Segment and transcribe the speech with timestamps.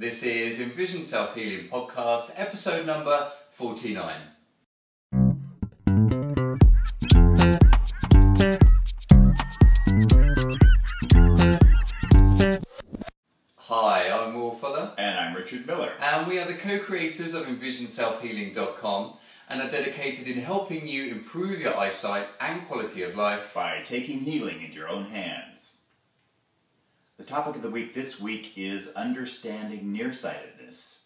[0.00, 4.16] This is Envision Self Healing Podcast, episode number 49.
[13.56, 15.92] Hi, I'm Will Fuller, And I'm Richard Miller.
[16.00, 19.14] and we are the co creators of EnvisionSelfHealing.com
[19.50, 23.52] and are dedicated in helping you improve your eyesight and quality of life.
[23.54, 25.79] By taking healing into your own hands.
[27.20, 31.02] The topic of the week this week is understanding nearsightedness.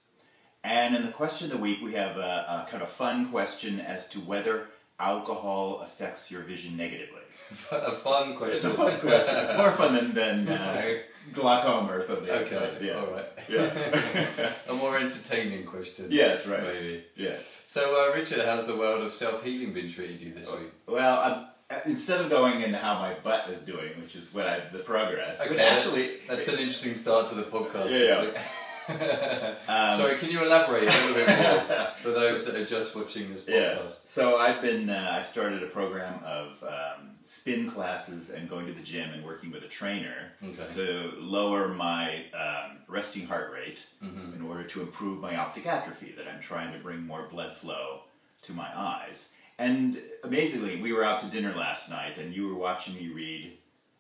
[0.63, 3.81] And in the question of the week, we have a, a kind of fun question
[3.81, 4.69] as to whether
[5.01, 7.23] alcohol affects your vision negatively.
[7.73, 8.57] a fun question.
[8.59, 9.39] It's a fun question.
[9.39, 10.99] It's more fun than, than uh,
[11.33, 12.31] glaucoma or something.
[12.31, 12.81] Okay, suppose.
[12.81, 12.95] Yeah.
[12.95, 13.27] alright.
[13.49, 14.53] Yeah.
[14.69, 16.07] A more entertaining question.
[16.11, 16.63] yeah, that's right.
[16.63, 17.07] Maybe.
[17.17, 17.35] Yeah.
[17.67, 20.71] So, uh, Richard, how's the world of self healing been treating you this week?
[20.87, 21.47] Well, um,
[21.87, 25.39] instead of going into how my butt is doing, which is what I the progress,
[25.39, 27.91] but Okay, actually, That's an interesting start to the podcast.
[27.91, 28.43] Yeah, yeah.
[29.67, 33.33] Um, Sorry, can you elaborate a little bit more for those that are just watching
[33.33, 33.77] this Yeah.
[33.79, 34.07] podcast?
[34.07, 38.73] So I've been uh, I started a program of um, spin classes and going to
[38.75, 40.71] the gym and working with a trainer Okay.
[40.75, 44.35] to lower my um, resting heart rate Mm-hmm.
[44.35, 46.13] in order to improve my optic atrophy.
[46.15, 48.03] That I'm trying to bring more blood flow
[48.43, 49.31] to my eyes.
[49.59, 53.53] And amazingly, we were out to dinner last night, and you were watching me read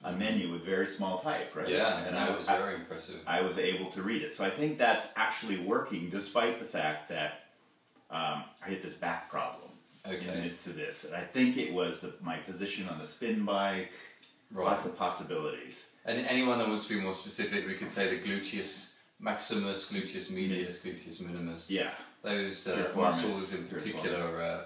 [0.02, 1.68] a menu with very small type, right?
[1.68, 3.20] Yeah, and I was very impressive.
[3.26, 4.32] I was able to read it.
[4.32, 7.44] So I think that's actually working, despite the fact that
[8.10, 9.70] um, I hit this back problem
[10.04, 11.04] in the midst of this.
[11.04, 13.92] And I think it was the, my position on the spin bike,
[14.52, 14.66] Right.
[14.66, 15.88] lots of possibilities.
[16.04, 20.30] And anyone that wants to be more specific, we could say the gluteus maximus, gluteus
[20.30, 21.70] medius, gluteus minimus.
[21.70, 21.90] Yeah,
[22.22, 24.64] Those uh, muscles in particular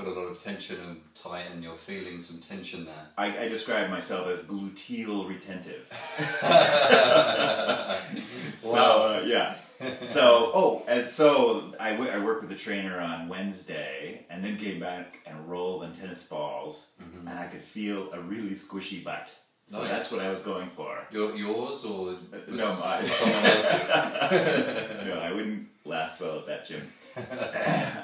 [0.00, 3.06] uh, got a lot of tension and tight, and you're feeling some tension there.
[3.16, 5.90] I, I describe myself as gluteal retentive.
[8.60, 9.54] So uh, yeah.
[10.00, 14.56] So oh, and so I, w- I worked with a trainer on Wednesday, and then
[14.56, 16.92] came back and rolled on tennis balls,
[17.26, 19.34] and I could feel a really squishy butt.
[19.66, 19.90] So Nice.
[19.90, 20.98] that's what I was going for.
[21.12, 22.16] Your, yours or was,
[22.48, 23.06] no, mine.
[23.06, 23.88] someone else's?
[25.06, 26.82] no, I wouldn't last well at that gym.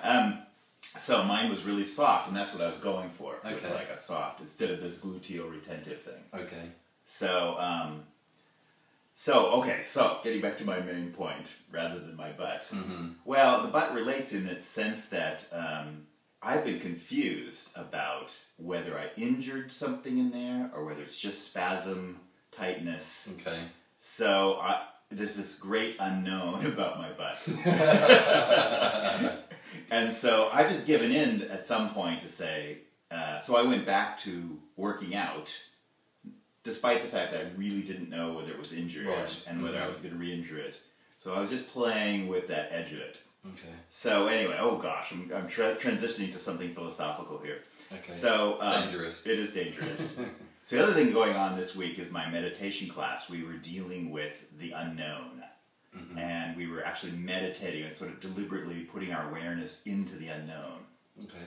[0.05, 0.39] um,
[0.99, 3.35] so mine was really soft, and that's what I was going for.
[3.45, 3.75] It was Okay.
[3.75, 6.23] like a soft instead of this gluteal retentive thing.
[6.35, 6.71] Okay.
[7.05, 8.05] So, um,
[9.15, 9.83] so okay.
[9.83, 12.63] So getting back to my main point, rather than my butt.
[12.73, 13.09] Mm-hmm.
[13.25, 16.07] Well, the butt relates in the sense that um,
[16.43, 22.21] I've been confused about whether I injured something in there or whether it's just spasm,
[22.53, 23.31] tightness.
[23.41, 23.61] Okay.
[23.99, 27.39] So I, there's this great unknown about my butt.
[29.91, 32.79] and so I've just given in at some point to say,
[33.11, 35.55] uh, so I went back to working out,
[36.65, 39.45] despite the fact that I really didn't know whether it was injured Right.
[39.49, 39.91] and whether I Mhm.
[39.91, 40.81] was going to re injure it.
[41.17, 43.19] So I was just playing with that edge of it.
[43.47, 43.75] Okay.
[43.91, 47.63] So anyway, oh gosh, I'm, I'm tra- transitioning to something philosophical here.
[47.93, 48.13] Okay.
[48.13, 49.25] So it's um, dangerous.
[49.27, 50.17] It is dangerous.
[50.63, 53.31] so the other thing going on this week is my meditation class.
[53.31, 55.45] We were dealing with the unknown,
[55.97, 56.19] Mm-hmm.
[56.19, 60.81] and we were actually meditating and sort of deliberately putting our awareness into the unknown.
[61.25, 61.47] Okay.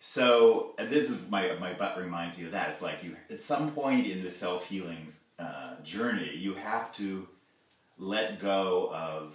[0.00, 2.70] So and this is my my butt reminds you of that.
[2.70, 5.08] It's like you at some point in the self healing
[5.38, 7.28] uh, journey, you have to
[7.98, 9.34] let go of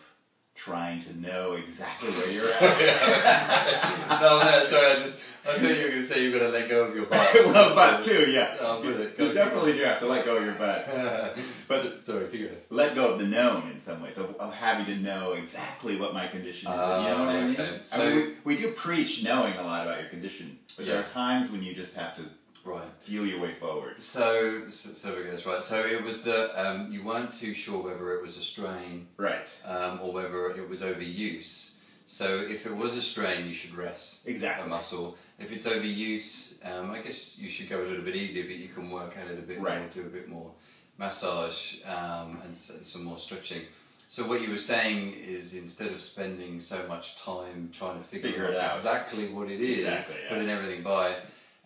[0.56, 4.10] trying to know exactly where you're at.
[4.22, 4.92] no, no, sorry.
[4.92, 6.96] I just I thought you were going to say you're going to let go of
[6.96, 7.30] your butt.
[7.36, 8.56] well, butt too, yeah.
[8.62, 10.88] Oh, you, you definitely do have to let go of your butt.
[11.68, 12.62] but So- sorry, keep going.
[12.70, 16.14] let go of the known in some ways, of, of having to know exactly what
[16.14, 16.78] my condition is.
[16.78, 17.52] Ah, you know what I mean?
[17.54, 17.80] okay.
[17.84, 21.00] I So- mean, we, we do preach knowing a lot about your condition, but there
[21.00, 22.24] are times when you just have to
[22.66, 22.88] Right.
[23.02, 24.00] feel your way forward.
[24.02, 25.32] So, so, so we go.
[25.52, 25.62] Right.
[25.64, 29.50] So it was that um, you weren't too sure whether it was a strain Right.
[29.66, 31.72] um, or whether it was overuse.
[32.06, 34.66] So if it was a strain, you should rest Exactly.
[34.66, 35.18] a muscle.
[35.40, 38.70] If it's overuse, um, I guess you should go a little bit easier, but you
[38.70, 39.92] can work at it a bit more, Right.
[39.92, 40.54] do a bit more
[40.98, 43.62] massage um, and, and some more stretching.
[44.08, 48.30] So what you were saying is instead of spending so much time trying to figure,
[48.30, 48.76] Figure it out.
[48.76, 50.30] exactly what it is, Exactly, yeah.
[50.30, 51.16] putting everything by,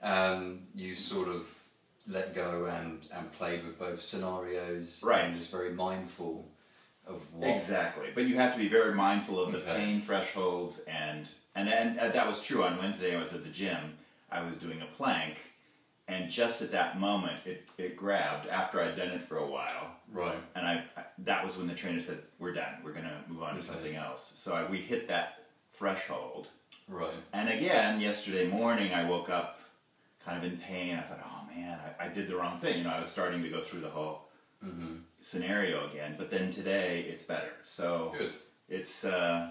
[0.01, 1.45] um, you sort of
[2.07, 5.25] let go and, and played with both scenarios Right.
[5.25, 6.47] and was very mindful
[7.05, 8.09] of what Exactly.
[8.15, 9.75] But you have to be very mindful of the Okay.
[9.75, 13.15] pain thresholds and, and and and that was true on Wednesday.
[13.15, 13.97] I was at the gym.
[14.31, 15.37] I was doing a plank,
[16.07, 19.95] and just at that moment, it, it grabbed after I'd done it for a while.
[20.11, 20.83] right and I
[21.19, 22.73] that was when the trainer said, "We're done.
[22.83, 26.47] We're gonna move on to something else." So I, we hit that threshold,
[26.87, 29.59] right and again yesterday morning I woke up
[30.23, 30.95] kind of in pain.
[30.95, 33.41] I thought, "Oh man, I, I did the wrong thing." You know, I was starting
[33.43, 34.27] to go through the whole
[35.19, 36.15] scenario again.
[36.17, 37.53] But then today it's better.
[37.63, 38.31] So Good.
[38.69, 39.47] it's uh,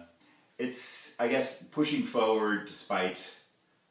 [0.58, 3.36] it's I guess pushing forward despite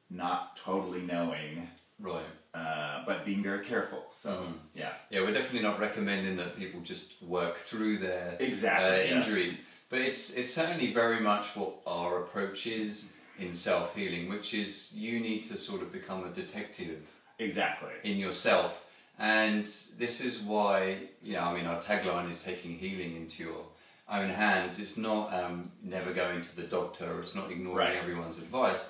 [0.09, 1.67] not totally knowing,
[2.00, 2.23] Right.
[2.56, 4.06] Uh, but being very careful.
[4.12, 4.60] So Mhm.
[4.74, 9.12] yeah, Yeah, we're definitely not recommending that people just work through their Exactly, uh, yes.
[9.28, 14.54] injuries, but it's it's certainly very much what our approach is in self healing, which
[14.54, 17.02] is you need to sort of become a detective
[17.40, 17.92] exactly.
[18.04, 18.86] in yourself,
[19.19, 19.63] and
[20.04, 23.66] this is why you know I mean our tagline is taking healing into your
[24.08, 24.80] own hands.
[24.80, 27.19] It's not um, never going to the doctor.
[27.22, 27.98] It's not ignoring Right.
[27.98, 28.84] everyone's advice.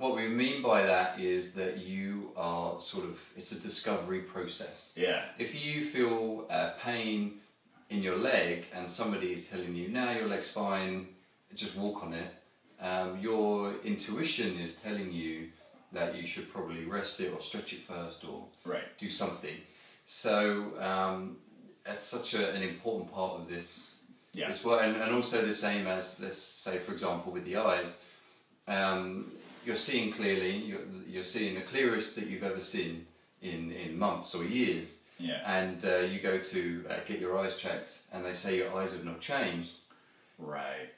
[0.00, 4.94] What we mean by that is that you are sort of it's a discovery process.
[4.96, 7.34] Yeah, If you feel uh, pain
[7.90, 11.08] in your leg and somebody is telling you, now your leg's fine,
[11.54, 12.30] just walk on it,
[12.80, 15.48] um, your intuition is telling you
[15.92, 18.96] that you should probably rest it or stretch it first or right.
[18.96, 19.56] do something.
[20.06, 21.36] So um,
[21.84, 24.04] that's such a, an important part of this.
[24.32, 24.48] Yeah.
[24.48, 28.00] This work, and, and also the same as let's say, for example, with the eyes,
[28.68, 29.32] um,
[29.64, 30.56] you're seeing clearly.
[30.56, 33.06] You're, you're seeing the clearest that you've ever seen
[33.42, 34.98] in in months or years.
[35.18, 35.40] Yeah.
[35.46, 38.92] And uh, you go to uh, get your eyes checked, and they say your eyes
[38.94, 39.72] have not changed.
[40.38, 40.88] Right.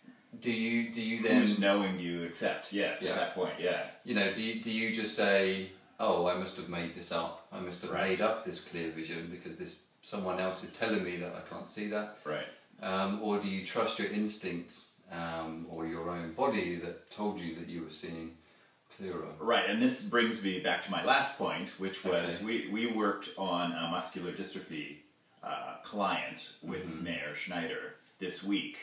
[0.41, 2.73] Do you do you then Who's knowing you accept?
[2.73, 3.11] Yes, Yeah.
[3.13, 3.85] at that point, yeah.
[4.05, 5.69] you know do you, do you just say
[6.01, 8.09] oh i must have made this up i must have Right.
[8.11, 11.69] made up this clear vision because this someone else is telling me that i can't
[11.69, 12.47] see that Right.
[12.83, 17.55] um, or do you trust your instincts um, or your own body that told you
[17.57, 18.31] that you were seeing
[18.97, 22.45] clearer Right, and this brings me back to my last point, which was Okay.
[22.45, 24.99] we, we worked on a muscular dystrophy
[25.43, 27.05] uh, client with Mm-hmm.
[27.05, 28.79] Meir Schneider this week.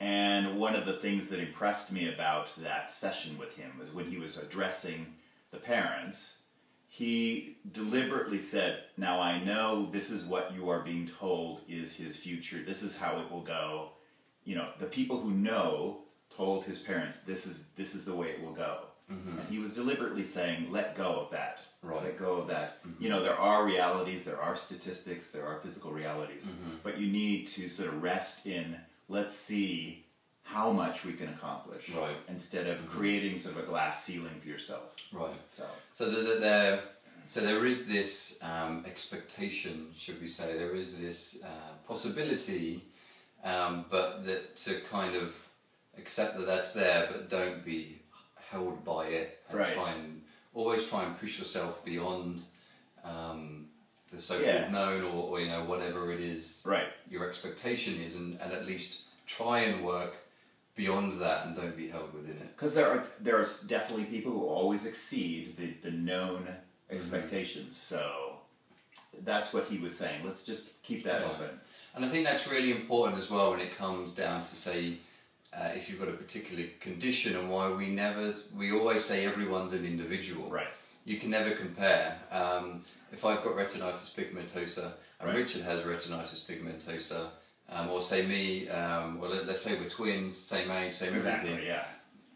[0.00, 4.04] And one of the things that impressed me about that session with him was when
[4.04, 5.14] he was addressing
[5.50, 6.42] the parents,
[6.88, 12.16] he deliberately said, Now I know this is what you are being told is his
[12.16, 13.90] future, this is how it will go.
[14.44, 18.26] You know, the people who know told his parents, This is this is the way
[18.28, 18.88] it will go.
[19.08, 21.60] And he was deliberately saying, let go of that.
[21.82, 22.02] Right.
[22.02, 22.78] Let go of that.
[22.98, 26.46] You know, there are realities, there are statistics, there are physical realities,
[26.82, 28.76] but you need to sort of rest in,
[29.08, 30.04] let's see
[30.42, 31.90] how much we can accomplish.
[31.90, 32.16] Right.
[32.28, 34.94] Instead of creating sort of a glass ceiling for yourself.
[35.12, 36.82] right So, so that there
[37.26, 42.82] so there is this um, expectation should we say there is this uh, possibility
[43.42, 45.34] um, but that to kind of
[45.96, 47.98] accept that that's there but don't be
[48.54, 49.74] held by it and Right.
[49.74, 50.22] try and
[50.54, 52.42] always try and push yourself beyond
[53.02, 53.66] um,
[54.10, 54.68] the so-called Yeah.
[54.70, 56.88] known or, or you know whatever it is right.
[57.14, 58.90] your expectation is and, and at least
[59.26, 60.12] try and work
[60.76, 63.46] beyond that and don't be held within it Because there are there are
[63.76, 66.42] definitely people who always exceed the, the known
[66.90, 67.76] expectations.
[67.76, 68.02] So
[69.30, 70.18] that's what he was saying.
[70.24, 71.30] Let's just keep that Yeah.
[71.32, 71.50] open.
[71.94, 74.98] And I think that's really important as well when it comes down to say
[75.58, 79.72] uh, if you've got a particular condition and why we never we always say everyone's
[79.72, 80.50] an individual.
[80.50, 80.66] Right.
[81.04, 82.18] You can never compare.
[82.30, 85.36] Um, if I've got retinitis pigmentosa and Right.
[85.38, 87.28] Richard has retinitis pigmentosa,
[87.70, 91.50] um, or say me, um, well let- let's say we're twins, same age, same Exactly.
[91.50, 91.68] everything.
[91.68, 91.84] Yeah.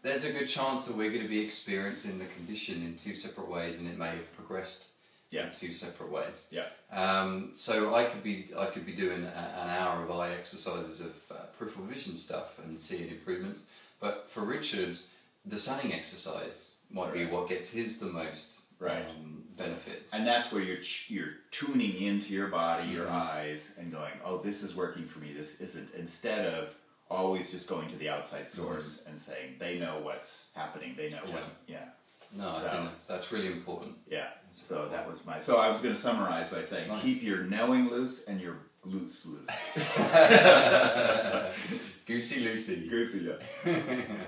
[0.01, 3.49] There's a good chance that we're going to be experiencing the condition in two separate
[3.49, 4.91] ways, and it may have progressed
[5.29, 5.47] Yeah.
[5.47, 6.47] in two separate ways.
[6.51, 6.67] Yeah.
[6.91, 11.01] Um, so I could be I could be doing a, an hour of eye exercises
[11.01, 11.13] of
[11.59, 13.65] peripheral vision stuff and seeing improvements.
[13.99, 14.97] But for Richard,
[15.45, 19.05] the sunning exercise might be what gets his the most Right.
[19.09, 20.13] um, benefits.
[20.13, 23.11] And that's where you're ch- you're tuning into your body, your Mhm.
[23.11, 25.33] eyes, and going, "Oh, this is working for me.
[25.33, 26.73] This isn't." Instead of
[27.09, 30.95] always just going to the outside source and saying they know what's happening.
[30.95, 31.43] They know what.
[31.67, 31.89] Yeah.
[32.31, 33.97] no, I think that's, that's really important.
[34.07, 34.29] Yeah.
[34.51, 35.39] So that was my.
[35.39, 37.01] So I was going to summarize by saying, Nice.
[37.01, 39.49] keep your knowing loose and your glutes loose.
[42.05, 42.87] Goosey Lucy.
[42.87, 43.73] Goosey, yeah.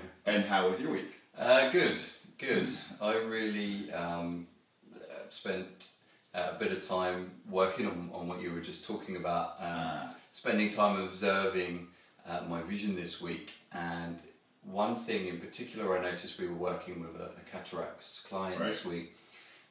[0.26, 1.12] and how was your week?
[1.36, 1.98] Uh, good,
[2.38, 2.68] good.
[3.00, 4.46] I really um,
[4.94, 5.92] uh, spent
[6.34, 9.66] uh, a bit of time working on, on what you were just talking about, um,
[9.68, 10.14] Ah.
[10.30, 11.88] spending time observing
[12.28, 13.50] uh, my vision this week.
[13.72, 14.20] And
[14.64, 18.84] one thing in particular, I noticed we were working with a, a cataracts client this
[18.84, 19.16] week.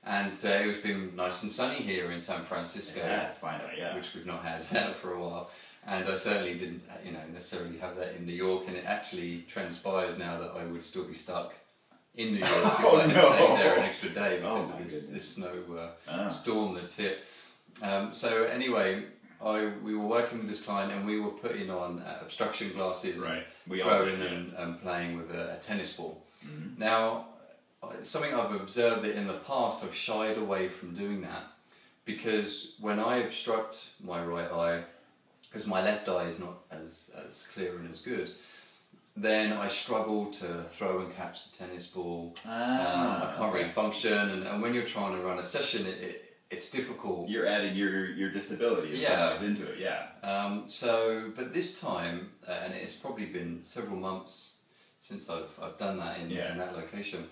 [0.03, 3.41] And uh, it was been nice and sunny here in San Francisco, Yeah, it's
[3.77, 3.95] yeah.
[3.95, 4.65] which we've not had
[4.95, 5.49] for a while.
[5.85, 8.63] And I certainly didn't, uh, you know, necessarily have that in New York.
[8.67, 11.53] And it actually transpires now that I would still be stuck
[12.15, 13.21] in New York if Oh, I had no.
[13.31, 16.29] stayed there an extra day Oh, because my of this, this snow uh, Ah.
[16.29, 17.19] storm that's hit.
[17.83, 19.03] Um, so anyway,
[19.43, 23.21] I we were working with this client and we were putting on uh, obstruction glasses,
[23.21, 23.47] and Right.
[23.67, 24.37] We throwing did, yeah.
[24.37, 26.23] and, and playing with a, a tennis ball.
[26.45, 26.79] Mm-hmm.
[26.79, 27.27] Now,
[27.89, 31.43] it's something I've observed that in the past I've shied away from doing that
[32.05, 34.83] because when I obstruct my right eye,
[35.49, 38.29] because my left eye is not as, as clear and as good,
[39.17, 42.33] then I struggle to throw and catch the tennis ball.
[42.47, 45.85] Ah, um, I can't really function, and, and when you're trying to run a session,
[45.85, 47.29] it, it, it's difficult.
[47.29, 49.37] You're adding your your disability Yeah.
[49.43, 49.79] into it.
[49.79, 50.07] Yeah.
[50.23, 54.59] Um, so, but this time, uh, and it's probably been several months
[54.99, 56.53] since I've, I've done that in, Yeah.
[56.53, 57.27] in that location.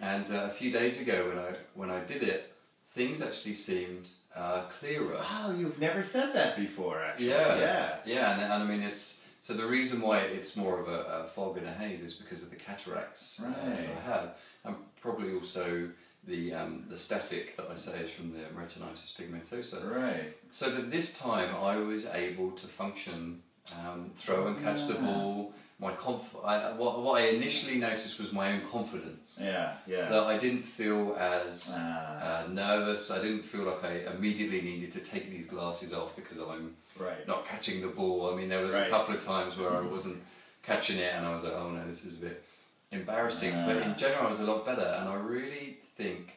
[0.00, 2.52] And uh, a few days ago, when I when I did it,
[2.88, 5.16] things actually seemed uh, clearer.
[5.18, 7.28] Wow, you've never said that before, actually.
[7.30, 7.96] Yeah, Yeah.
[8.04, 11.24] yeah, and, and I mean it's so the reason why it's more of a, a
[11.24, 14.34] fog and a haze is because of the cataracts uh, that I have,
[14.64, 15.88] and probably also
[16.24, 19.78] the um, the static that I say is from the retinitis pigmentosa.
[19.90, 20.32] Right.
[20.50, 23.40] So that this time I was able to function,
[23.80, 25.04] um, throw and catch the Ah.
[25.04, 25.54] ball.
[25.78, 29.38] My conf- I, what, what I initially noticed was my own confidence.
[29.42, 29.74] Yeah.
[29.86, 30.08] Yeah.
[30.08, 33.10] That I didn't feel as Ah, uh, nervous.
[33.10, 37.26] I didn't feel like I immediately needed to take these glasses off because I'm right.
[37.28, 38.32] not catching the ball.
[38.32, 40.16] I mean, there was a couple of times where I wasn't
[40.62, 42.42] catching it, and I was like, "Oh no, this is a bit
[42.90, 43.90] embarrassing." But Ah.
[43.92, 46.36] in general, I was a lot better, and I really think,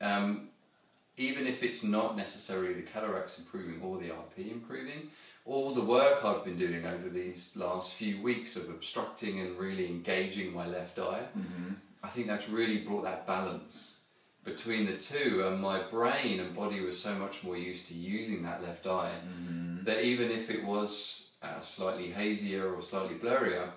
[0.00, 0.48] um,
[1.16, 5.10] even if it's not necessarily the cataracts improving or the RP improving,
[5.44, 9.86] all the work I've been doing over these last few weeks of obstructing and really
[9.88, 11.72] engaging my left eye, Mm-hmm.
[12.02, 14.00] I think that's really brought that balance
[14.44, 18.42] between the two, and my brain and body was so much more used to using
[18.42, 19.84] that left eye Mm-hmm.
[19.84, 23.68] that even if it was uh, slightly hazier or slightly blurrier,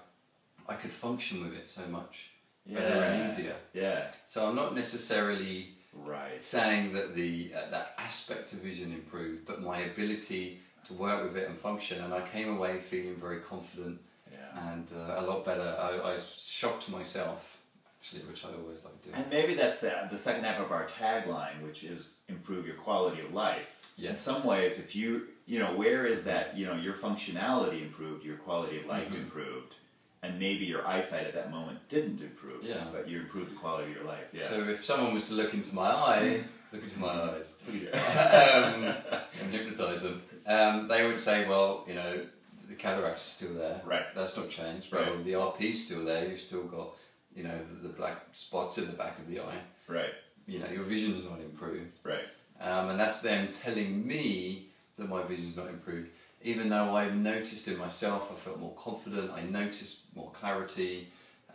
[0.68, 2.32] I could function with it so much
[2.66, 3.56] better and easier.
[3.74, 4.04] Yeah.
[4.26, 6.40] So I'm not necessarily Right.
[6.42, 11.38] saying that the uh, that aspect of vision improved, but my ability to work with
[11.38, 14.00] it and function, and I came away feeling very confident
[14.32, 14.72] Yeah.
[14.74, 15.76] and uh, a lot better.
[15.80, 17.60] I, I shocked myself
[18.00, 19.16] actually, which I always like doing.
[19.16, 23.22] And maybe that's the, the second half of our tagline, which is improve your quality
[23.22, 23.74] of life.
[23.98, 28.24] In some ways, if you, you know, where is that, you know, your functionality improved,
[28.24, 29.24] your quality of life Mhm.
[29.24, 29.74] improved,
[30.22, 32.84] and maybe your eyesight at that moment didn't improve, Yeah.
[32.94, 34.26] but you improved the quality of your life.
[34.34, 34.42] Yeah.
[34.42, 38.94] So if someone was to look into my eye, look into my eyes, um,
[39.42, 42.26] and hypnotise them, um, they would say, well, you know,
[42.70, 43.82] the cataracts are still there.
[43.86, 44.06] Right.
[44.16, 44.92] That's not changed.
[44.92, 45.26] Well, Right.
[45.26, 46.28] the RP's still there.
[46.28, 46.90] You've still got,
[47.36, 49.60] you know, the, the black spots in the back of the eye.
[49.88, 50.14] right.
[50.48, 51.92] You know, your vision's not improved.
[52.04, 52.24] Right.
[52.62, 56.10] Um, and that's them telling me that my vision's not improved.
[56.42, 61.08] Even though I noticed in myself, I felt more confident, I noticed more clarity,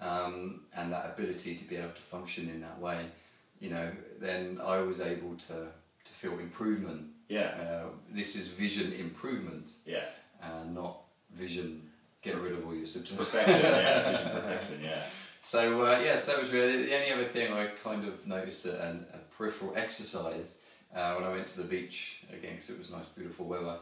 [0.03, 3.07] um, and that ability to be able to function in that way,
[3.61, 5.55] you know, then I was able to,
[6.05, 7.12] to feel improvement.
[7.33, 7.51] Yeah.
[7.63, 10.05] Uh, this is vision improvement, Yeah.
[10.43, 10.95] uh, not
[11.33, 11.89] vision
[12.23, 13.19] get rid of all your symptoms.
[13.19, 13.61] Perfection.
[13.63, 14.11] yeah.
[14.13, 14.79] Vision perfection.
[14.85, 15.03] Yeah.
[15.41, 18.75] So uh, yes, that was really the only other thing I kind of noticed a,
[18.89, 20.59] an- a peripheral exercise
[20.95, 23.77] uh, when I went to the beach again because it was nice, beautiful weather.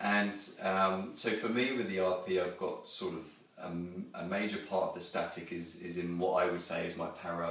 [0.00, 3.24] And um, so for me with the RP, I've got sort of
[3.64, 6.96] um, a major part of the static is is in what I would say is
[6.96, 7.50] my para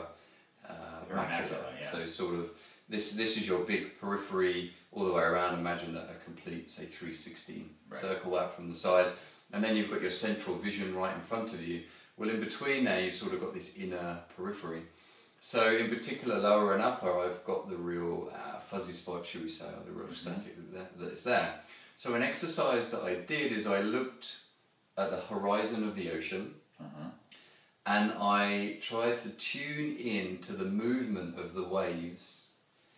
[0.67, 0.73] uh,
[1.13, 1.85] macula, yeah.
[1.85, 2.49] So sort of
[2.89, 5.57] this this is your big periphery all the way around.
[5.59, 7.99] Imagine a, a complete say 360 Right.
[8.01, 9.07] circle out from the side,
[9.53, 11.83] and then you've got your central vision right in front of you.
[12.17, 14.81] Well, in between there, you've sort of got this inner periphery.
[15.39, 19.49] So, in particular, lower and upper, I've got the real uh, fuzzy spot, should we
[19.49, 21.53] say, or the real static that, that is there.
[21.95, 24.39] So, an exercise that I did is I looked
[24.97, 27.09] at the horizon of the ocean Uh-huh.
[27.85, 32.46] and I tried to tune in to the movement of the waves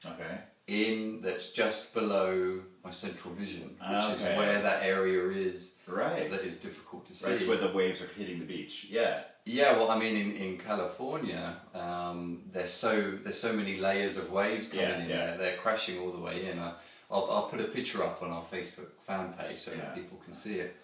[0.06, 0.38] Okay.
[0.68, 4.14] in that's just below my central vision, which Okay.
[4.14, 6.30] is where that area is Right.
[6.30, 7.26] that is difficult to see.
[7.28, 7.36] Right.
[7.42, 8.86] It's where the waves are hitting the beach.
[8.90, 9.24] Yeah.
[9.46, 14.32] Yeah, well, I mean, in, in California, um, there's so there's so many layers of
[14.32, 15.16] waves coming Yeah, in yeah.
[15.26, 15.38] there.
[15.38, 16.60] They're crashing all the way in.
[16.60, 16.76] I-
[17.12, 19.78] I'll, I'll put a picture up on our Facebook fan page so Yeah.
[19.82, 20.76] that people can see it.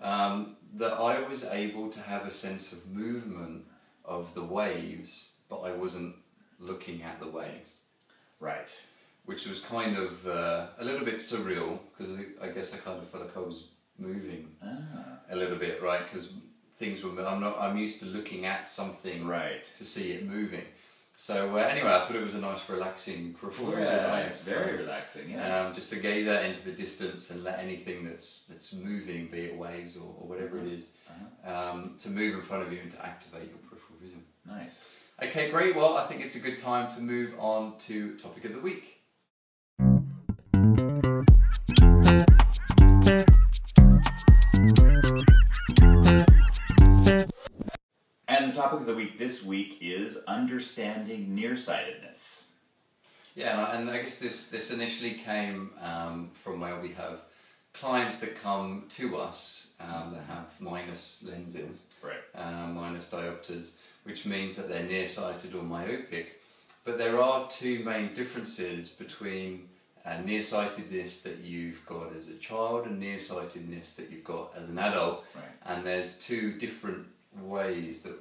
[0.00, 3.66] Um, that I was able to have a sense of movement
[4.06, 6.16] of the waves, but I wasn't
[6.58, 7.74] looking at the waves,
[8.40, 8.68] Right.
[9.24, 13.08] which was kind of uh, a little bit surreal because I guess I kind of
[13.08, 15.18] felt like I was moving Ah.
[15.30, 16.02] a little bit, right?
[16.04, 16.34] Because
[16.74, 17.10] things were.
[17.26, 17.56] I'm not.
[17.58, 19.64] I'm used to looking at something Right.
[19.78, 20.64] to see it moving.
[21.18, 24.10] So uh, anyway, I thought it was a nice, relaxing peripheral vision Yeah.
[24.10, 24.80] very exercise.
[24.82, 25.30] relaxing.
[25.30, 25.60] Yeah.
[25.66, 29.40] Um, just to gaze out into the distance and let anything that's that's moving, be
[29.46, 30.92] it waves or, or whatever it is,
[31.44, 34.22] um, to move in front of you and to activate your peripheral vision.
[34.44, 34.76] Nice.
[35.22, 35.74] Okay, great.
[35.74, 39.00] Well, I think it's a good time to move on to topic of the week.
[48.28, 52.48] And the topic of the week this week is understanding nearsightedness.
[53.34, 57.20] Yeah, and I, guess this this initially came um, from where we have
[57.72, 62.16] clients that come to us um, that have minus lenses, Right.
[62.34, 66.40] uh, minus diopters, which means that they're nearsighted or myopic.
[66.84, 69.68] But there are two main differences between
[70.04, 74.78] uh, nearsightedness that you've got as a child and nearsightedness that you've got as an
[74.78, 75.24] adult.
[75.34, 75.44] Right.
[75.66, 77.06] And there's two different
[77.42, 78.16] ways that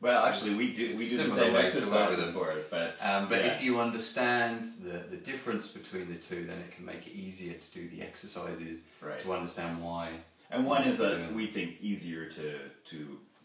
[0.00, 2.34] Well, actually, we do we do the Similar same ways to work with exercises them.
[2.34, 3.52] for it, but Um, but yeah.
[3.52, 7.54] if you understand the, the difference between the two, then it can make it easier
[7.54, 9.20] to do the exercises Right.
[9.20, 10.08] to understand why.
[10.50, 12.58] and one is a we think easier to
[12.92, 12.98] to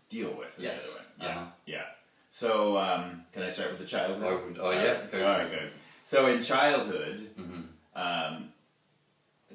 [0.09, 0.81] deal with Yes.
[1.17, 1.29] One.
[1.29, 1.45] Uh-huh.
[1.65, 1.75] Yeah.
[1.77, 1.83] Yeah.
[2.31, 4.23] So um, can I start with the childhood?
[4.23, 5.49] I would- oh, yeah, go All it.
[5.51, 5.71] good.
[6.03, 7.67] So in childhood, Mhm.
[7.95, 8.49] um,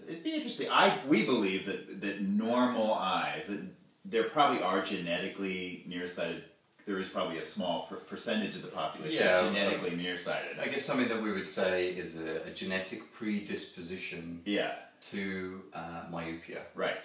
[0.09, 0.69] it'd be interesting.
[0.71, 3.61] I we believe that that normal eyes that
[4.05, 6.45] there probably are genetically nearsighted.
[6.87, 10.59] There is probably a small per- percentage of the population Yeah, genetically nearsighted.
[10.59, 14.73] I guess something that we would say is a, a genetic predisposition yeah.
[15.13, 16.63] to uh, myopia.
[16.75, 17.05] Right.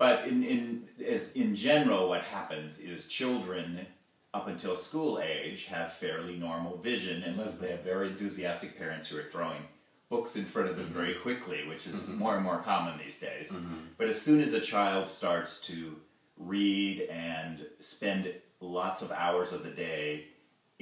[0.00, 3.86] But in, in as in general, what happens is children
[4.32, 9.18] up until school age have fairly normal vision, unless they have very enthusiastic parents who
[9.18, 9.60] are throwing
[10.08, 13.54] books in front of them very quickly, which is more and more common these days.
[13.98, 15.96] But as soon as a child starts to
[16.38, 20.28] read and spend lots of hours of the day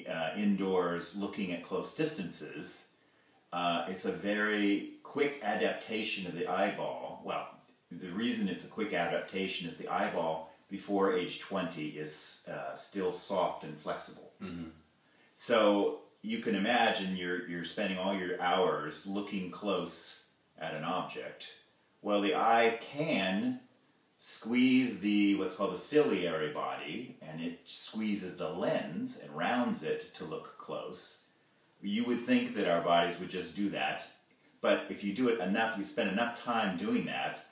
[0.09, 2.87] uh, indoors looking at close distances,
[3.53, 7.21] uh, it's a very quick adaptation of the eyeball.
[7.25, 7.58] Well,
[7.91, 13.13] the reason it's a quick adaptation is the eyeball before age 20 is uh, still
[13.13, 14.31] soft and flexible.
[15.37, 20.25] So you can imagine you're, you're spending all your hours looking close
[20.59, 21.55] at an object.
[22.03, 23.61] Well, the eye can
[24.19, 30.13] squeeze the what's called the ciliary body and it squeezes the lens and rounds it
[30.15, 31.23] to look close.
[31.81, 34.05] You would think that our bodies would just do that,
[34.61, 37.47] but if you do it enough, you spend enough time doing that,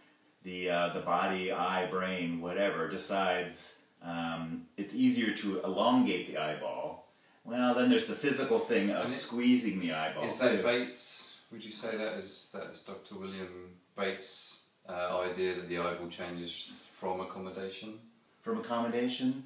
[0.46, 7.12] the uh, the body, eye, brain, whatever decides um, it's easier to elongate the eyeball.
[7.44, 10.24] Well, then there's the physical thing of it- squeezing the eyeball.
[10.24, 10.62] Is that too.
[10.62, 11.40] Bates?
[11.52, 13.16] Would you say that is that is Dr.
[13.20, 17.98] William Bates' uh, idea that the eyeball changes from accommodation?
[18.40, 19.42] from accommodation?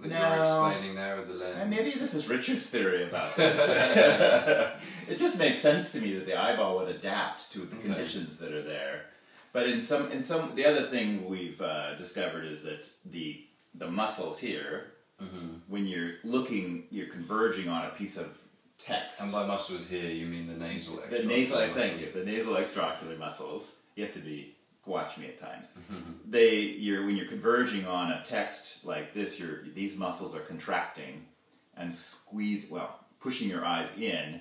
[0.00, 0.34] That No.
[0.34, 1.56] you're explaining there with the lens.
[1.60, 3.68] And maybe this is Richard's theory about this.
[5.08, 7.86] it just makes sense to me that the eyeball would adapt to the Okay.
[7.88, 9.06] conditions that are there.
[9.54, 13.88] But in some, in some, the other thing we've uh, discovered is that the the
[13.90, 15.60] muscles here, Mhm.
[15.68, 18.36] when you're looking, you're converging on a piece of
[18.78, 19.20] text.
[19.20, 20.96] And by muscles here, you mean the nasal.
[21.08, 22.14] the nasal, I extraocular think, muscles.
[22.14, 23.80] the nasal extraocular muscles.
[23.96, 24.54] You have to be
[24.86, 25.72] watch me at times.
[25.90, 26.12] Mm-hmm.
[26.30, 31.26] They, you're when you're converging on a text like this, your these muscles are contracting
[31.76, 34.40] and squeeze, well, pushing your eyes in.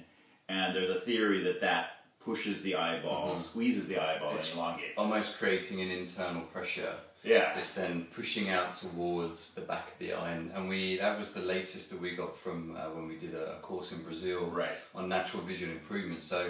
[0.49, 4.37] And there's a theory that that pushes the eyeball, squeezes the eyeball, Mm-hmm.
[4.37, 4.97] It's and elongates.
[4.97, 10.13] Almost creating an internal pressure yeah, that's then pushing out towards the back of the
[10.13, 10.31] eye.
[10.31, 13.33] And, and we that was the latest that we got from uh, when we did
[13.33, 14.69] a course in Brazil right.
[14.93, 16.23] on natural vision improvement.
[16.23, 16.49] So,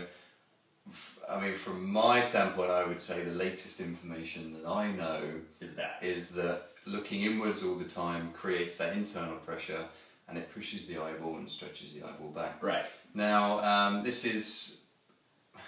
[0.90, 5.22] f- I mean, from my standpoint, I would say the latest information that I know
[5.62, 9.86] Is that is that looking inwards all the time creates that internal pressure
[10.28, 12.62] and it pushes the eyeball and stretches the eyeball back.
[12.64, 12.86] right?
[13.14, 14.83] Now, um, this is,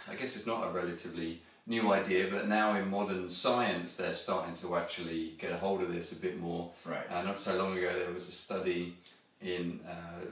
[0.09, 4.53] I guess it's not a relatively new idea, but now in modern science, they're starting
[4.55, 6.71] to actually get a hold of this a bit more.
[6.85, 7.09] Right.
[7.11, 8.95] Uh, not so long ago, there was a study
[9.41, 10.25] in uh,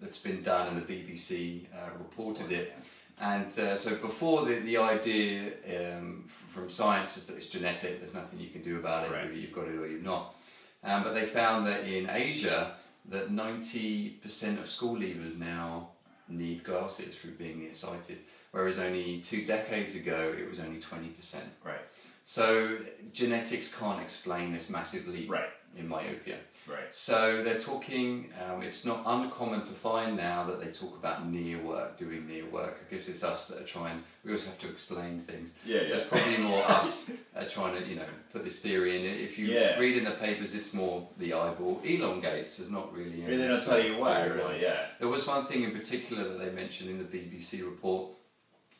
[0.00, 2.74] that's been done, and the BBC uh, reported it.
[3.20, 8.16] And uh, so before the, the idea um, from science is that it's genetic, there's
[8.16, 9.24] nothing you can do about it, Right.
[9.26, 10.34] either you've got it or you've not.
[10.82, 12.72] Um, but they found that in Asia,
[13.10, 15.90] that 90% of school leavers now
[16.28, 18.18] need glasses through being nearsighted,
[18.52, 21.42] whereas only two decades ago it was only 20%.
[21.64, 21.80] Right.
[22.24, 22.78] So
[23.12, 25.48] genetics can't explain this massive leap Right.
[25.76, 26.36] in myopia.
[26.68, 26.94] Right.
[26.94, 31.58] So they're talking, um, it's not uncommon to find now that they talk about near
[31.58, 32.78] work, doing near work.
[32.86, 35.54] I guess it's us that are trying, we always have to explain things.
[35.66, 35.80] Yeah.
[35.80, 35.88] Yeah.
[35.88, 39.04] There's probably more us uh, trying to, you know, put this theory in.
[39.24, 39.76] If you Yeah.
[39.76, 42.58] read in the papers, it's more the eyeball elongates.
[42.58, 43.22] There's not really.
[43.22, 44.62] Really, they any don't tell you why, really.
[44.62, 44.76] Yeah.
[45.00, 48.12] There was one thing in particular that they mentioned in the BBC report,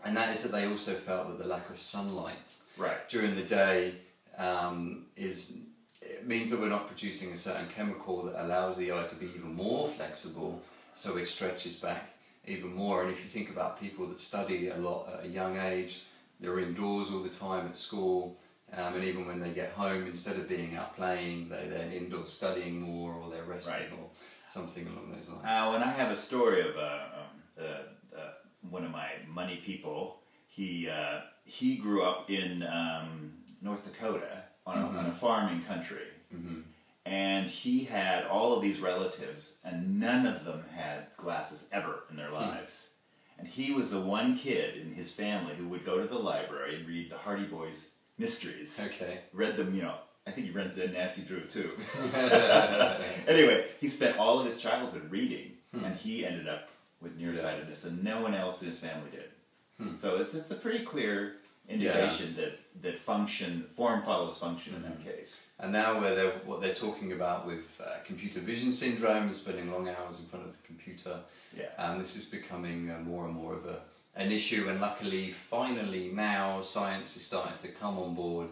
[0.05, 3.09] and that is that they also felt that the lack of sunlight Right.
[3.09, 3.95] during the day
[4.39, 5.59] um, is
[6.01, 9.27] it means that we're not producing a certain chemical that allows the eye to be
[9.27, 10.61] even more flexible,
[10.95, 12.11] so it stretches back
[12.45, 13.03] even more.
[13.03, 16.03] And if you think about people that study a lot at a young age,
[16.41, 18.37] they're indoors all the time at school,
[18.73, 22.33] um, and even when they get home, instead of being out playing, they're then indoors
[22.33, 23.99] studying more, or they're resting, Right.
[24.01, 24.09] or
[24.47, 25.45] something along those lines.
[25.45, 27.65] Uh, when I have a story of uh, um, uh,
[28.73, 30.17] one of my money people,
[30.49, 34.99] he uh, he grew up in um, North Dakota on a, Mm-hmm.
[34.99, 36.09] on a farm in country,
[37.05, 42.17] and he had all of these relatives, and none of them had glasses ever in
[42.17, 42.35] their Hmm.
[42.35, 42.89] lives.
[43.39, 46.77] And he was the one kid in his family who would go to the library
[46.77, 48.79] and read the Hardy Boys mysteries.
[48.79, 49.19] Okay.
[49.33, 49.97] Read them, you know.
[50.27, 51.71] I think he read them Nancy Drew too.
[53.27, 55.85] anyway, he spent all of his childhood reading, Hmm.
[55.87, 56.69] and he ended up
[57.03, 59.25] with nearsightedness, and no one else in his family did.
[59.99, 61.35] So it's, it's a pretty clear
[61.69, 65.43] indication that, that function form follows function in that case.
[65.59, 69.73] And now where they're, what they're talking about with uh, computer vision syndrome and spending
[69.73, 71.17] long hours in front of the computer,
[71.57, 71.65] Yeah.
[71.79, 73.81] um, this is becoming uh, more and more of a,
[74.15, 74.69] an issue.
[74.69, 78.51] And luckily, finally now science is starting to come on board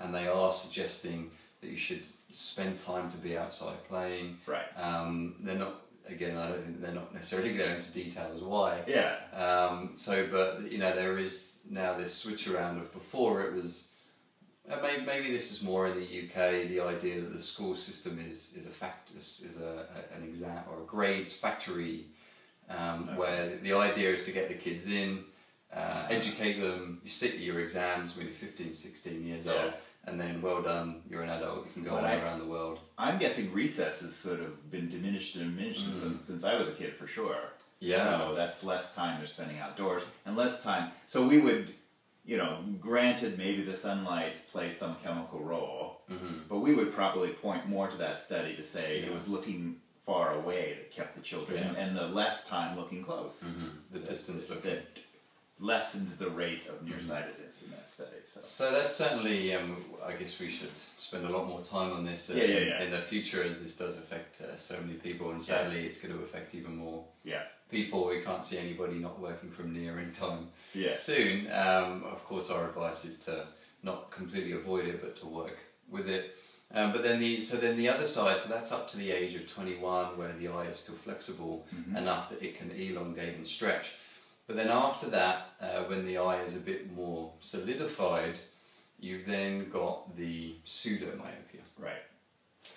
[0.00, 4.38] and they are suggesting that you should spend time to be outside playing.
[4.46, 4.66] Right.
[4.76, 5.74] Um, they're not,
[6.08, 8.80] again, I don't think they're not necessarily going into details why.
[8.86, 9.16] Yeah.
[9.34, 13.88] Um, so, but you know, there is now this switch around of before it was.
[14.70, 16.68] Uh, maybe, maybe this is more in the UK.
[16.68, 20.22] The idea that the school system is is a fact is, is a, a- an
[20.22, 22.04] exam or a grades factory,
[22.70, 23.18] um, Okay.
[23.18, 25.24] where the idea is to get the kids in,
[25.74, 27.00] uh, educate them.
[27.02, 29.52] You sit your exams when you're 15, 16 years Yeah.
[29.64, 29.72] old,
[30.04, 31.66] and then well done, you're an adult.
[31.66, 32.80] You can go But on I- around the world.
[32.98, 35.94] I'm guessing recess has sort of been diminished and diminished mm.
[35.94, 37.36] since, since I was a kid for sure.
[37.80, 38.18] Yeah.
[38.18, 40.92] So that's less time they're spending outdoors and less time.
[41.06, 41.70] So we would,
[42.24, 46.42] you know, granted maybe the sunlight plays some chemical role, mm-hmm.
[46.48, 50.34] but we would probably point more to that study to say it was looking far
[50.34, 51.80] away that kept the children Yeah.
[51.80, 53.42] and the less time looking close.
[53.44, 53.68] Mm-hmm.
[53.92, 54.70] The distance looking.
[54.70, 54.98] that
[55.62, 58.10] lessened the rate of nearsightedness in that study.
[58.26, 58.40] So.
[58.40, 62.30] So that's certainly, um, I guess we should spend a lot more time on this
[62.30, 62.82] uh, Yeah, yeah, in, yeah.
[62.82, 66.14] in the future as this does affect uh, so many people and sadly it's going
[66.18, 67.42] to affect even more Yeah.
[67.70, 68.08] people.
[68.08, 70.94] We can't see anybody not working from near anytime Yeah.
[70.94, 71.46] soon.
[71.52, 73.46] Um, of course our advice is to
[73.84, 76.36] not completely avoid it but to work with it.
[76.74, 79.34] Um, but then the so then the other side, so that's up to the age
[79.36, 83.94] of 21 where the eye is still flexible enough that it can elongate and stretch.
[84.52, 88.34] But then after that, uh, when the eye is a bit more solidified,
[89.00, 91.62] you've then got the pseudomyopia.
[91.78, 92.02] Right.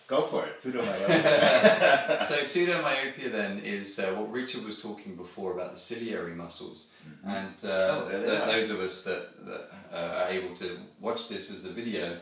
[0.07, 0.55] Go for it.
[0.55, 2.23] Pseudomyopia.
[2.23, 6.93] so pseudomyopia then is uh, what Richard was talking before about the ciliary muscles,
[7.25, 11.51] and uh, Oh, th- those of us that, that uh, are able to watch this
[11.51, 12.17] as the video,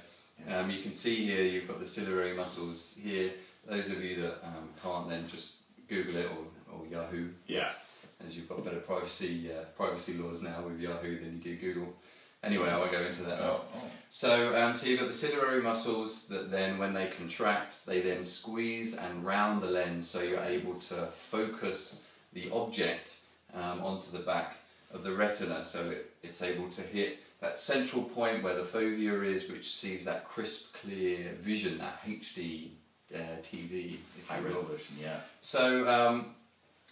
[0.49, 3.29] um, you can see here you've got the ciliary muscles here.
[3.67, 7.29] Those of you that um, can't, then just Google it or, or Yahoo.
[7.45, 7.69] yeah.
[8.25, 11.93] As you've got better privacy uh, privacy laws now with Yahoo than you do Google.
[12.43, 13.45] Anyway, I won't go into that now.
[13.45, 13.81] Oh, oh.
[14.09, 18.23] So, um, so you've got the ciliary muscles that then, when they contract, they then
[18.25, 23.21] squeeze and round the lens, so you're able to focus the object
[23.53, 24.57] um, onto the back
[24.93, 29.25] of the retina, so it, it's able to hit that central point where the fovea
[29.25, 32.71] is, which sees that crisp, clear vision, that HD
[33.15, 34.51] uh, TV, if High you will.
[34.51, 34.97] resolution.
[35.01, 35.15] Yeah.
[35.39, 36.35] So, um,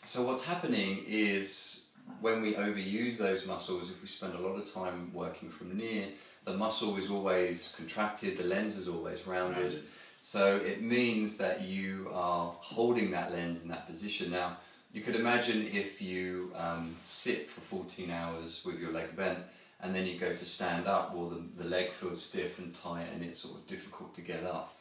[0.05, 4.71] so what's happening is when we overuse those muscles, if we spend a lot of
[4.71, 6.07] time working from near,
[6.45, 9.57] the muscle is always contracted, the lens is always rounded.
[9.57, 9.83] Rounded.
[10.23, 14.31] So it means that you are holding that lens in that position.
[14.31, 14.57] Now,
[14.93, 19.39] you could imagine if you um, sit for 14 hours with your leg bent
[19.81, 23.07] and then you go to stand up, well, the, the leg feels stiff and tight
[23.13, 24.75] and it's sort of difficult to get up.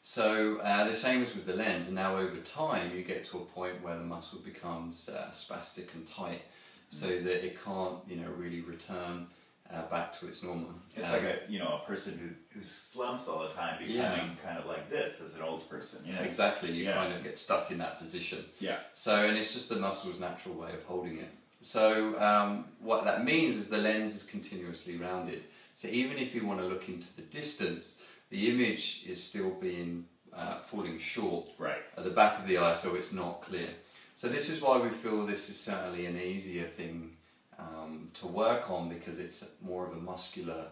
[0.00, 3.38] So uh, the same as with the lens, and now over time you get to
[3.38, 6.42] a point where the muscle becomes uh, spastic and tight,
[6.88, 9.26] so that it can't, you know, really return
[9.72, 10.70] uh, back to its normal.
[10.94, 13.96] It's um, like a you know a person who who slumps all the time, becoming
[13.96, 14.24] Yeah.
[14.42, 16.00] kind of like this as an old person.
[16.04, 16.20] You know.
[16.22, 16.70] exactly.
[16.70, 16.94] You Yeah.
[16.94, 18.44] kind of get stuck in that position.
[18.58, 18.78] Yeah.
[18.92, 21.28] So, and it's just the muscle's natural way of holding it.
[21.60, 25.42] So, um, what that means is the lens is continuously rounded.
[25.74, 27.99] So, even if you want to look into the distance,
[28.30, 31.82] the image is still being uh, falling short Right.
[31.96, 33.68] at the back of the eye, so it's not clear.
[34.16, 37.16] So, this is why we feel this is certainly an easier thing
[37.58, 40.66] um, to work on because it's more of a muscular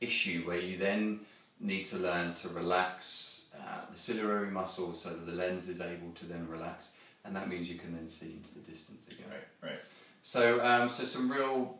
[0.00, 1.20] issue where you then
[1.60, 6.10] need to learn to relax uh, the ciliary muscle so that the lens is able
[6.14, 6.92] to then relax,
[7.24, 9.28] and that means you can then see into the distance again.
[9.30, 9.70] Right.
[9.70, 9.78] Right.
[10.22, 11.76] So, um, so some real,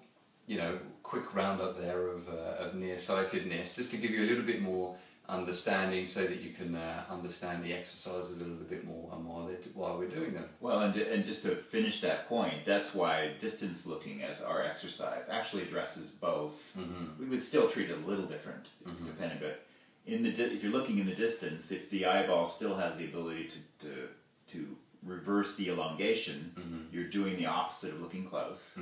[0.47, 4.45] you know, quick roundup there of, uh, of nearsightedness, just to give you a little
[4.45, 4.95] bit more
[5.29, 9.43] understanding, so that you can uh, understand the exercises a little bit more and why
[9.75, 10.47] why we're doing them.
[10.61, 15.29] Well, and, and just to finish that point, that's why distance looking as our exercise
[15.31, 16.77] actually addresses both.
[16.79, 17.23] Mm-hmm.
[17.23, 19.65] We would still treat it a little different, depending, but
[20.07, 23.07] in the di- if you're looking in the distance, if the eyeball still has the
[23.07, 24.09] ability to, to
[24.53, 26.79] to reverse the elongation, Mm-hmm.
[26.93, 28.79] you're doing the opposite of looking close,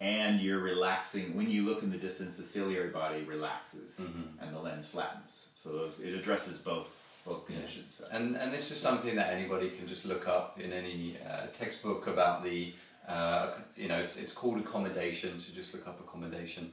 [0.00, 1.34] and you're relaxing.
[1.36, 4.42] When you look in the distance, the ciliary body relaxes Mm-hmm.
[4.44, 5.50] and the lens flattens.
[5.64, 6.88] So those it addresses both
[7.24, 7.94] both conditions.
[7.94, 8.04] So.
[8.12, 12.06] And and this is something that anybody can just look up in any uh, textbook
[12.06, 12.74] about the
[13.08, 15.38] uh, you know it's it's called accommodation.
[15.38, 16.70] So just look up accommodation,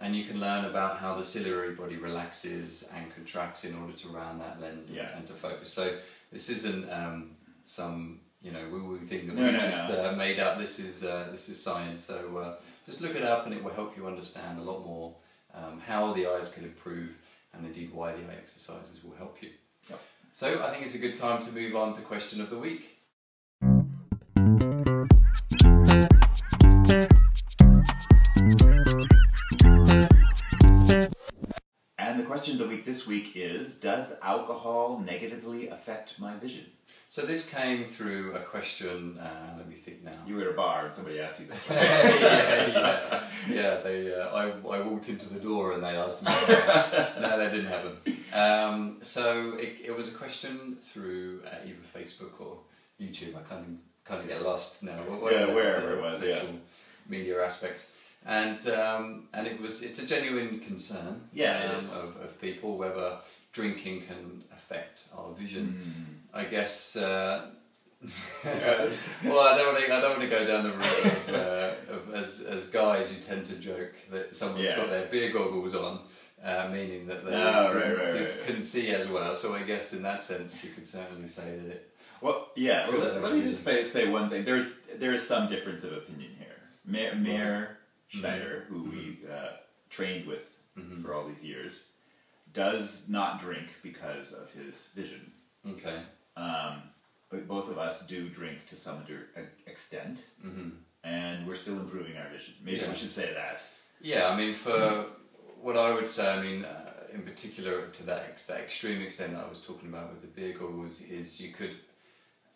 [0.00, 4.08] and you can learn about how the ciliary body relaxes and contracts in order to
[4.08, 5.16] round that lens and, Yeah.
[5.16, 5.72] and to focus.
[5.72, 5.84] So
[6.30, 7.30] this isn't um,
[7.64, 10.10] some you know woo woo thing that No, we no, just no.
[10.10, 10.56] Uh, made up.
[10.56, 12.04] This is uh, this is science.
[12.04, 12.52] So uh,
[12.86, 15.16] just look it up, and it will help you understand a lot more
[15.52, 17.10] um, how the eyes can improve,
[17.54, 19.50] and indeed why the eye exercises will help you.
[19.88, 20.00] Yep.
[20.30, 22.98] So I think it's a good time to move on to question of the week.
[31.98, 36.66] And the question of the week this week is Does alcohol negatively affect my vision?
[37.10, 39.18] So this came through a question.
[39.18, 40.12] Uh, let me think now.
[40.28, 41.66] You were at a bar and somebody asked you this.
[41.68, 43.20] yeah, yeah,
[43.52, 43.80] yeah.
[43.80, 46.30] They, uh, I, I walked into the door and they asked me.
[46.30, 47.96] no, that didn't happen.
[48.32, 52.58] Um, so it, it was a question through uh, either Facebook or
[53.00, 53.36] YouTube.
[53.36, 55.00] I kind of kind of get lost now.
[55.32, 56.60] Yeah, wherever it was, social
[57.08, 57.96] media aspects.
[58.24, 63.16] And um, and it was it's a genuine concern Yeah, um, of, of people whether
[63.52, 65.74] drinking can affect our vision.
[65.76, 66.19] Mm.
[66.32, 66.96] I guess.
[66.96, 67.50] Uh,
[68.44, 69.94] well, I don't want to.
[69.94, 73.12] I don't want to go down the road of, uh, of as as guys.
[73.12, 74.76] who tend to joke that someone's Yeah.
[74.76, 76.00] got their beer goggles on,
[76.42, 78.42] uh, meaning that they Oh, right, right, right.
[78.44, 79.36] couldn't see as well.
[79.36, 81.90] So I guess in that sense, you could certainly say that it.
[82.22, 82.88] Well, yeah.
[82.88, 84.44] Well, let, let me just say, say one thing.
[84.44, 84.66] There's
[84.98, 86.46] there is some difference of opinion here.
[86.86, 89.50] Meir, Meir Schneider, who we uh,
[89.90, 90.56] trained with
[91.02, 91.88] for all these years,
[92.54, 95.30] does not drink because of his vision.
[95.68, 95.96] Okay.
[96.36, 96.82] Um,
[97.30, 99.04] but both of us do drink to some
[99.66, 100.70] extent, hmm
[101.02, 102.52] and we're still improving our vision.
[102.62, 102.90] Maybe Yeah.
[102.90, 103.62] we should say that.
[104.02, 105.06] Yeah, I mean, for
[105.62, 109.32] what I would say, I mean, uh, in particular to that ex- that extreme extent
[109.32, 111.74] that I was talking about with the beer goggles, is you could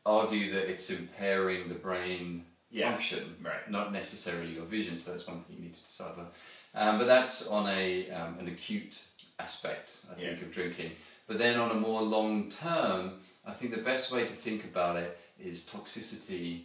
[0.04, 2.90] argue that it's impairing the brain Yeah.
[2.90, 3.70] function, Right.
[3.70, 4.98] not necessarily your vision.
[4.98, 6.26] So that's one thing you need to decipher.
[6.74, 9.04] Um, but that's on a um, an acute
[9.38, 10.44] aspect, I think, Yeah.
[10.46, 10.96] of drinking.
[11.26, 14.96] But then on a more long term, I think the best way to think about
[14.96, 16.62] it is toxicity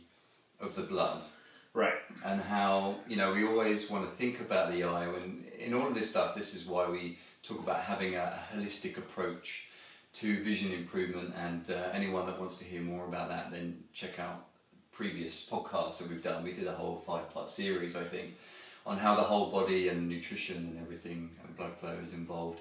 [0.60, 1.24] of the blood.
[1.72, 1.94] Right.
[2.26, 5.88] and how you know we always want to think about the eye when in all
[5.88, 9.68] of this stuff this is why we talk about having a, a holistic approach
[10.14, 11.32] to vision improvement.
[11.38, 14.46] And uh, anyone that wants to hear more about that then check out
[14.92, 16.44] previous podcasts that we've done.
[16.44, 18.34] We did a whole five part series i think
[18.86, 22.60] on how the whole body and nutrition and everything and blood flow is involved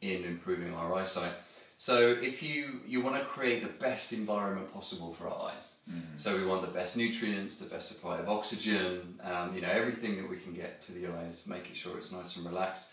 [0.00, 1.32] in improving our eyesight
[1.76, 5.78] so if you you want to create the best environment possible for our eyes
[6.16, 10.16] so we want the best nutrients, the best supply of oxygen, um, you know, everything
[10.16, 12.86] that we can get to the eyes, making sure it's nice and relaxed.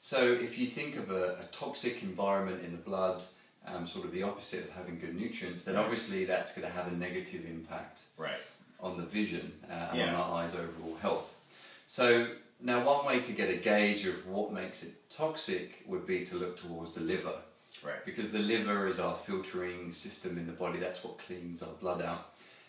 [0.00, 3.24] So if you think of a, a toxic environment in the blood,
[3.66, 6.86] um, sort of the opposite of having good nutrients, then obviously that's going to have
[6.86, 8.40] a negative impact Right.
[8.80, 10.14] on the vision uh, and Yeah.
[10.14, 11.40] on our eyes' overall health.
[11.86, 12.28] So
[12.60, 16.36] now one way to get a gauge of what makes it toxic would be to
[16.36, 17.34] look towards the liver
[17.84, 18.04] Right.
[18.04, 22.00] because the liver is our filtering system in the body, that's what cleans our blood
[22.02, 22.28] out.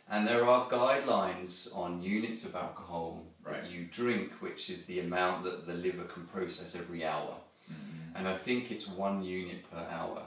[0.10, 3.62] And there are guidelines on units of alcohol Right.
[3.62, 7.36] that you drink, which is the amount that the liver can process every hour.
[7.72, 8.16] Mm-hmm.
[8.18, 10.22] And I think it's one unit per hour.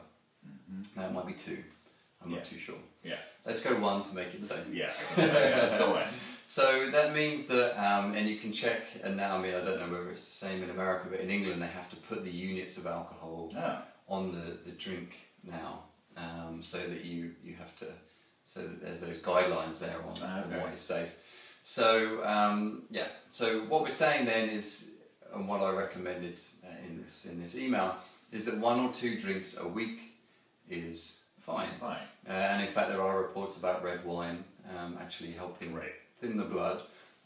[0.96, 1.62] That might be two.
[2.22, 2.36] I'm Yeah.
[2.36, 2.78] not too sure.
[3.04, 3.16] Yeah.
[3.44, 4.72] Let's go one to make it safe.
[4.74, 4.90] Yeah.
[4.90, 6.02] I can say, yeah, Let's go.
[6.46, 9.78] So that means that, um, and you can check, and now I mean, I don't
[9.80, 12.30] know whether it's the same in America, but in England they have to put the
[12.30, 13.78] units of alcohol Oh.
[14.08, 15.10] On the, the drink
[15.44, 15.84] now,
[16.16, 17.86] um, so that you, you have to,
[18.44, 21.14] so that there's those guidelines there on, on what is safe.
[21.62, 24.98] So um, yeah, so what we're saying then is,
[25.34, 27.96] and what I recommended uh, in this in this email
[28.32, 29.98] is that one or two drinks a week
[30.70, 31.68] is fine.
[31.80, 31.98] Fine.
[32.28, 34.44] Uh, and in fact, there are reports about red wine
[34.78, 35.92] um, actually helping Right.
[36.20, 36.82] thin the blood.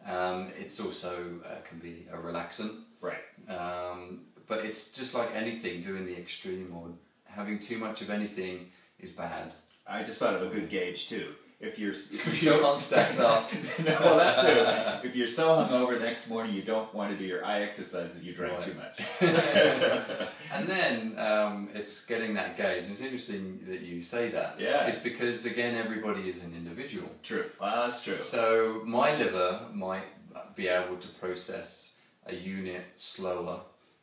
[0.06, 2.76] Um, it's also uh, can be a relaxant.
[3.02, 3.24] Right.
[3.48, 6.88] Um, but it's just like anything, doing the extreme or
[7.24, 8.66] having too much of anything
[8.98, 9.52] is bad.
[9.86, 11.28] I just thought of a good gauge too.
[11.60, 13.50] If you're if you're stand up.
[13.84, 15.08] no, well, that too.
[15.08, 18.26] If you're so hungover the next morning you don't want to do your eye exercises,
[18.26, 18.64] you drank Right.
[18.64, 18.96] too much.
[20.54, 22.84] and then um, it's getting that gauge.
[22.84, 24.56] And it's interesting that you say that.
[24.58, 24.86] Yeah.
[24.86, 27.10] It's because, again, everybody is an individual.
[27.22, 27.44] True.
[27.60, 28.14] Well, that's true.
[28.14, 30.08] So my liver might
[30.56, 33.60] be able to process a unit slower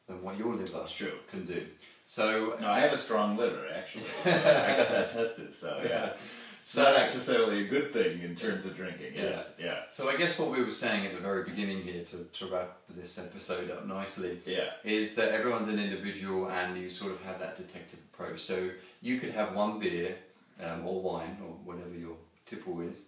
[0.07, 1.11] than what your liver True.
[1.29, 1.61] can do.
[2.05, 4.05] So No, I have a strong liver actually.
[4.25, 4.29] I
[4.77, 6.13] got that tested, so yeah.
[6.61, 9.13] It's not necessarily a good thing in terms of drinking.
[9.15, 9.53] Yes.
[9.57, 9.83] Yeah.
[9.89, 12.77] So I guess what we were saying at the very beginning here to, to wrap
[12.89, 14.71] this episode up nicely Yeah.
[14.83, 18.41] is that everyone's an individual and you sort of have that detective approach.
[18.41, 18.69] So
[19.01, 20.15] you could have one beer
[20.61, 23.07] um, or wine or whatever your tipple is,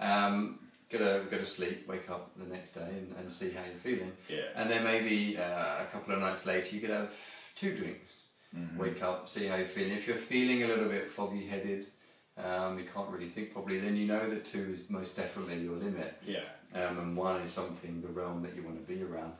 [0.00, 0.58] um,
[0.90, 3.74] go to go to sleep, wake up the next day and, and see how you're
[3.74, 4.12] feeling.
[4.28, 4.40] Yeah.
[4.54, 5.42] And then maybe uh,
[5.82, 7.12] a couple of nights later you could have
[7.54, 8.24] two drinks.
[8.78, 9.92] Wake up, see how you're feeling.
[9.92, 11.84] If you're feeling a little bit foggy headed,
[12.42, 15.76] um, you can't really think properly, then you know that two is most definitely your
[15.76, 16.40] limit Yeah.
[16.74, 19.34] um, and one is something the realm that you want to be around.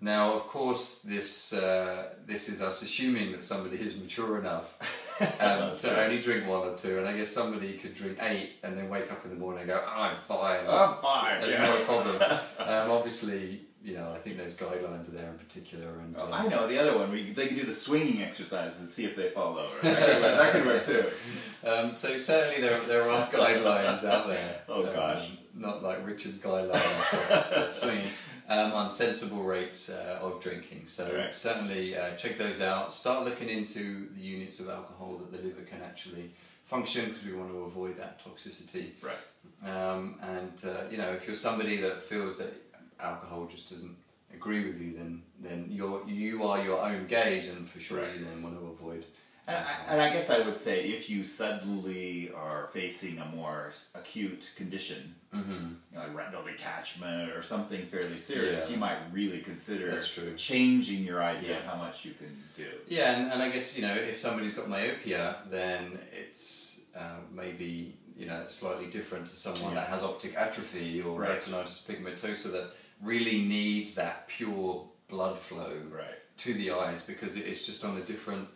[0.00, 4.78] Now, of course, this uh, this is us assuming that somebody is mature enough
[5.40, 6.04] um, to right.
[6.06, 9.10] only drink one or two, and I guess somebody could drink eight and then wake
[9.12, 11.40] up in the morning and go, oh, "I'm fine, I'm fine.
[11.40, 11.64] there's Yeah.
[11.64, 12.16] no problem."
[12.60, 16.36] um, obviously, you know, I think those guidelines are there in particular, and Oh, uh,
[16.36, 17.10] I know the other one.
[17.12, 19.68] We, they can do the swinging exercise and see if they fall over.
[19.82, 21.66] That could work, that could work too.
[21.68, 24.62] Um, so certainly there, there are guidelines out there.
[24.68, 25.30] Oh, um, gosh.
[25.54, 28.06] Not like Richard's guidelines for swinging.
[28.50, 30.88] Um, on sensible rates uh, of drinking.
[30.88, 31.36] So Right.
[31.36, 32.92] certainly uh, check those out.
[32.92, 36.32] Start looking into the units of alcohol that the liver can actually
[36.64, 38.94] function because we want to avoid that toxicity.
[39.02, 39.70] Right.
[39.72, 42.52] Um, and uh, you know, if you're somebody that feels that
[42.98, 43.96] alcohol just doesn't
[44.34, 48.18] agree with you, then then you're you are your own gauge, and for sure Right.
[48.18, 49.06] you then want to avoid.
[49.46, 53.70] And I, and I guess I would say if you suddenly are facing a more
[53.94, 55.52] acute condition, Mm-hmm.
[55.92, 58.74] you know, like retinal detachment or something fairly serious, Yeah.
[58.74, 60.00] you might really consider
[60.36, 62.66] changing your idea of how much you can do.
[62.88, 67.94] Yeah, and, and I guess you know if somebody's got myopia, then it's uh, maybe
[68.16, 69.80] you know slightly different to someone Yeah.
[69.82, 71.38] that has optic atrophy or Right.
[71.40, 76.18] retinitis pigmentosa that really needs that pure blood flow Right.
[76.38, 78.48] to the eyes because it's just on a different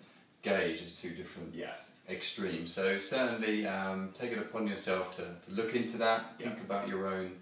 [0.42, 0.82] gauge.
[0.82, 1.72] It's two different Yeah.
[2.08, 2.72] Extremes.
[2.72, 6.34] So certainly um, take it upon yourself to, to look into that.
[6.38, 6.48] Yeah.
[6.48, 7.32] Think about your own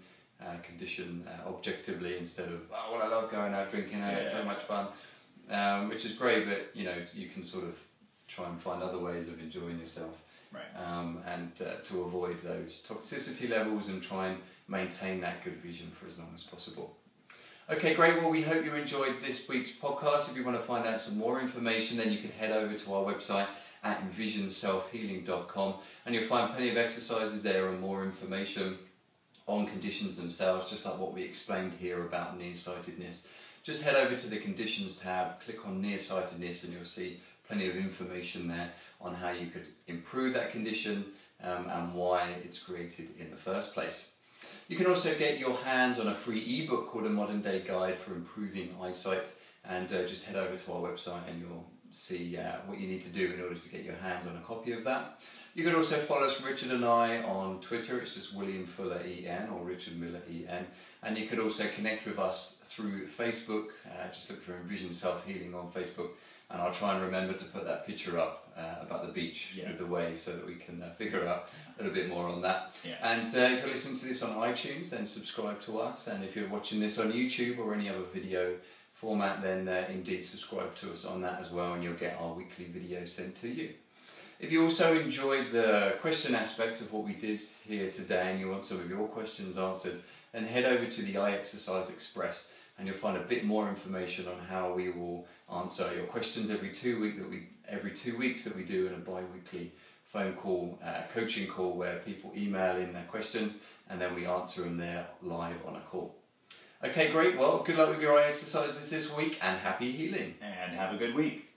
[0.41, 4.31] uh, condition uh, objectively instead of oh well I love going out drinking and it's
[4.31, 4.87] so much fun,
[5.51, 6.47] um, which is great.
[6.47, 7.81] But you know you can sort of
[8.27, 10.19] try and find other ways of enjoying yourself
[10.53, 10.85] Right.
[10.85, 15.87] um, and uh, to avoid those toxicity levels and try and maintain that good vision
[15.87, 16.95] for as long as possible.
[17.71, 18.17] Okay, great.
[18.21, 20.29] Well, we hope you enjoyed this week's podcast.
[20.29, 22.93] If you want to find out some more information, then you can head over to
[22.93, 23.47] our website
[23.83, 28.77] at envisionselfhealing.com and you'll find plenty of exercises there and more information
[29.45, 33.29] on conditions themselves, just like what we explained here about nearsightedness.
[33.63, 37.75] Just head over to the conditions tab, click on nearsightedness, and you'll see plenty of
[37.75, 41.05] information there on how you could improve that condition
[41.43, 44.15] um, and why it's created in the first place.
[44.69, 47.97] You can also get your hands on a free ebook called A Modern Day Guide
[47.97, 49.33] for Improving Eyesight,
[49.65, 53.01] and uh, just head over to our website and you'll see uh, what you need
[53.01, 55.21] to do in order to get your hands on a copy of that.
[55.55, 57.99] You can also follow us, Richard and I, on Twitter.
[57.99, 60.65] It's just William Fuller EN or Richard Miller EN.
[61.03, 63.67] And you could also connect with us through Facebook.
[63.85, 66.09] Uh, just look for Envision Self Healing on Facebook.
[66.49, 69.69] And I'll try and remember to put that picture up uh, about the beach Yeah.
[69.69, 72.41] with the wave so that we can uh, figure out a little bit more on
[72.41, 72.75] that.
[72.83, 72.95] Yeah.
[73.03, 76.07] And uh, if you're listening to this on iTunes, then subscribe to us.
[76.07, 78.55] And if you're watching this on YouTube or any other video
[79.03, 82.33] format, then uh, indeed subscribe to us on that as well, and you'll get our
[82.33, 83.69] weekly video sent to you.
[84.39, 88.49] If you also enjoyed the question aspect of what we did here today and you
[88.49, 92.87] want some of your questions answered, then head over to the Eye Exercise Express and
[92.87, 96.99] you'll find a bit more information on how we will answer your questions every two
[96.99, 99.71] week that we every two weeks that we do in a bi-weekly
[100.05, 104.61] phone call, uh, coaching call where people email in their questions and then we answer
[104.63, 106.22] them there live on a call.
[106.83, 107.37] Okay, great.
[107.37, 110.35] Well, good luck with your eye exercises this week and happy healing.
[110.41, 111.52] And have a good week.